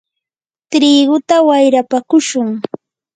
[0.71, 2.47] triguta wayrapakushun.